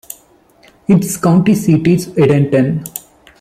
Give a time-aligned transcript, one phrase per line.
[0.87, 2.83] Its county seat is Edenton.